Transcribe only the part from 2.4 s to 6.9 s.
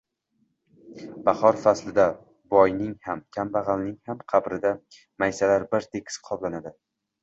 boyning ham, kambag‘alning ham qabrida maysalar bir tekis qoplanadi.